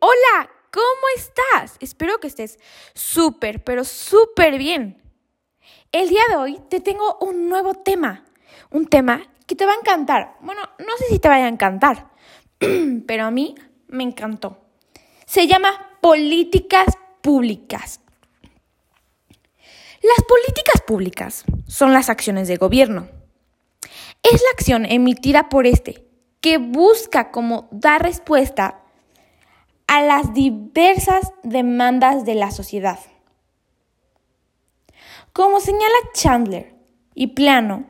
Hola, 0.00 0.48
¿cómo 0.70 1.06
estás? 1.16 1.76
Espero 1.80 2.18
que 2.18 2.28
estés 2.28 2.60
súper, 2.94 3.64
pero 3.64 3.82
súper 3.82 4.56
bien. 4.56 5.02
El 5.90 6.08
día 6.08 6.22
de 6.28 6.36
hoy 6.36 6.60
te 6.68 6.80
tengo 6.80 7.18
un 7.20 7.48
nuevo 7.48 7.74
tema, 7.74 8.24
un 8.70 8.86
tema 8.86 9.28
que 9.46 9.56
te 9.56 9.66
va 9.66 9.72
a 9.72 9.76
encantar. 9.76 10.36
Bueno, 10.40 10.62
no 10.78 10.96
sé 10.98 11.06
si 11.08 11.18
te 11.18 11.28
vaya 11.28 11.46
a 11.46 11.48
encantar, 11.48 12.10
pero 13.06 13.24
a 13.24 13.32
mí 13.32 13.56
me 13.88 14.04
encantó. 14.04 14.58
Se 15.26 15.48
llama 15.48 15.98
políticas 16.00 16.96
públicas. 17.20 18.00
Las 20.00 20.24
políticas 20.28 20.80
públicas 20.86 21.44
son 21.66 21.92
las 21.92 22.08
acciones 22.08 22.46
de 22.46 22.56
gobierno. 22.56 23.08
Es 24.22 24.42
la 24.42 24.50
acción 24.52 24.84
emitida 24.84 25.48
por 25.48 25.66
este 25.66 26.06
que 26.40 26.58
busca 26.58 27.32
como 27.32 27.68
dar 27.72 28.02
respuesta 28.02 28.84
a 29.88 30.02
las 30.02 30.32
diversas 30.34 31.32
demandas 31.42 32.24
de 32.24 32.34
la 32.34 32.52
sociedad. 32.52 33.00
Como 35.32 35.60
señala 35.60 35.94
Chandler 36.12 36.74
y 37.14 37.28
Plano, 37.28 37.86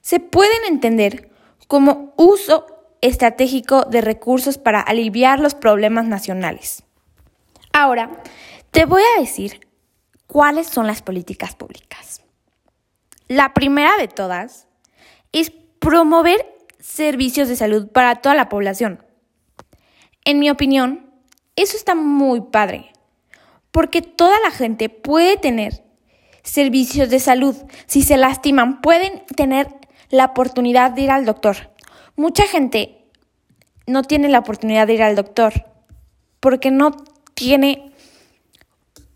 se 0.00 0.20
pueden 0.20 0.64
entender 0.66 1.30
como 1.68 2.12
uso 2.16 2.66
estratégico 3.00 3.84
de 3.84 4.00
recursos 4.00 4.58
para 4.58 4.80
aliviar 4.80 5.40
los 5.40 5.54
problemas 5.54 6.06
nacionales. 6.06 6.82
Ahora, 7.72 8.22
te 8.70 8.84
voy 8.84 9.02
a 9.02 9.20
decir 9.20 9.68
cuáles 10.26 10.66
son 10.66 10.86
las 10.86 11.02
políticas 11.02 11.54
públicas. 11.54 12.22
La 13.28 13.54
primera 13.54 13.96
de 13.96 14.08
todas 14.08 14.66
es 15.30 15.50
promover 15.78 16.46
servicios 16.80 17.48
de 17.48 17.56
salud 17.56 17.88
para 17.88 18.16
toda 18.16 18.34
la 18.34 18.48
población. 18.48 19.04
En 20.24 20.38
mi 20.38 20.50
opinión, 20.50 21.11
eso 21.56 21.76
está 21.76 21.94
muy 21.94 22.40
padre, 22.40 22.92
porque 23.70 24.02
toda 24.02 24.38
la 24.40 24.50
gente 24.50 24.88
puede 24.88 25.36
tener 25.36 25.84
servicios 26.42 27.10
de 27.10 27.20
salud. 27.20 27.56
Si 27.86 28.02
se 28.02 28.16
lastiman, 28.16 28.80
pueden 28.80 29.24
tener 29.36 29.68
la 30.10 30.26
oportunidad 30.26 30.90
de 30.92 31.02
ir 31.02 31.10
al 31.10 31.24
doctor. 31.24 31.70
Mucha 32.16 32.46
gente 32.46 33.06
no 33.86 34.02
tiene 34.02 34.28
la 34.28 34.40
oportunidad 34.40 34.86
de 34.86 34.94
ir 34.94 35.02
al 35.02 35.16
doctor 35.16 35.52
porque 36.40 36.70
no 36.70 36.92
tiene 37.34 37.92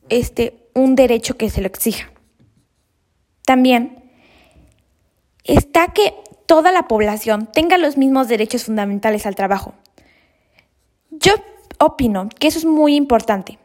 este 0.08 0.68
un 0.74 0.94
derecho 0.94 1.36
que 1.36 1.50
se 1.50 1.60
lo 1.60 1.66
exija. 1.66 2.10
También 3.44 4.10
está 5.44 5.88
que 5.88 6.14
toda 6.46 6.72
la 6.72 6.88
población 6.88 7.48
tenga 7.52 7.78
los 7.78 7.96
mismos 7.96 8.28
derechos 8.28 8.64
fundamentales 8.64 9.26
al 9.26 9.34
trabajo. 9.34 9.74
Yo 11.10 11.34
opino 11.78 12.28
que 12.38 12.48
eso 12.48 12.58
es 12.58 12.64
muy 12.64 12.94
importante, 12.94 13.58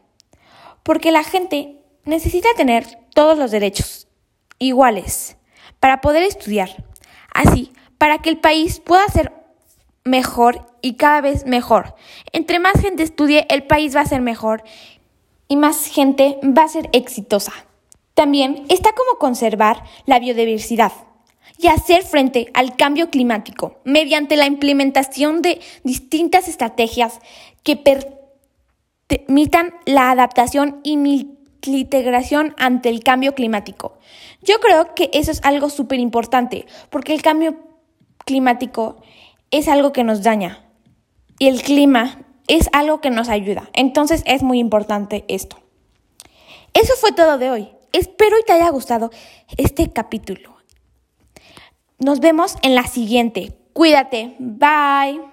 porque 0.82 1.12
la 1.12 1.24
gente 1.24 1.80
necesita 2.04 2.48
tener 2.56 2.86
todos 3.14 3.38
los 3.38 3.50
derechos 3.50 4.08
iguales 4.58 5.36
para 5.80 6.00
poder 6.00 6.22
estudiar, 6.22 6.84
así 7.32 7.72
para 7.98 8.18
que 8.18 8.30
el 8.30 8.38
país 8.38 8.80
pueda 8.80 9.06
ser 9.08 9.32
mejor 10.04 10.66
y 10.80 10.94
cada 10.94 11.20
vez 11.20 11.46
mejor. 11.46 11.94
Entre 12.32 12.58
más 12.58 12.80
gente 12.80 13.02
estudie, 13.02 13.46
el 13.48 13.64
país 13.64 13.94
va 13.94 14.00
a 14.00 14.06
ser 14.06 14.20
mejor 14.20 14.64
y 15.48 15.56
más 15.56 15.86
gente 15.86 16.38
va 16.42 16.64
a 16.64 16.68
ser 16.68 16.88
exitosa. 16.92 17.52
También 18.14 18.64
está 18.68 18.92
como 18.92 19.18
conservar 19.18 19.84
la 20.06 20.18
biodiversidad 20.18 20.92
y 21.58 21.68
hacer 21.68 22.02
frente 22.02 22.50
al 22.54 22.76
cambio 22.76 23.10
climático 23.10 23.80
mediante 23.84 24.36
la 24.36 24.46
implementación 24.46 25.42
de 25.42 25.60
distintas 25.84 26.48
estrategias 26.48 27.20
que 27.62 27.76
permitan 29.08 29.74
la 29.86 30.10
adaptación 30.10 30.80
y 30.82 30.96
mitigación 30.96 32.54
ante 32.58 32.88
el 32.88 33.02
cambio 33.02 33.34
climático. 33.34 33.98
Yo 34.42 34.58
creo 34.60 34.94
que 34.94 35.10
eso 35.12 35.30
es 35.30 35.40
algo 35.44 35.70
súper 35.70 36.00
importante 36.00 36.66
porque 36.90 37.14
el 37.14 37.22
cambio 37.22 37.56
climático 38.24 39.00
es 39.50 39.68
algo 39.68 39.92
que 39.92 40.04
nos 40.04 40.22
daña 40.22 40.64
y 41.38 41.48
el 41.48 41.62
clima 41.62 42.24
es 42.48 42.68
algo 42.72 43.00
que 43.00 43.10
nos 43.10 43.28
ayuda. 43.28 43.70
Entonces 43.72 44.22
es 44.26 44.42
muy 44.42 44.58
importante 44.58 45.24
esto. 45.28 45.56
Eso 46.74 46.94
fue 47.00 47.12
todo 47.12 47.38
de 47.38 47.50
hoy. 47.50 47.68
Espero 47.92 48.38
y 48.38 48.44
te 48.44 48.52
haya 48.52 48.70
gustado 48.70 49.10
este 49.56 49.92
capítulo. 49.92 50.51
Nos 52.02 52.18
vemos 52.18 52.56
en 52.62 52.74
la 52.74 52.82
siguiente. 52.84 53.52
Cuídate. 53.74 54.34
Bye. 54.40 55.22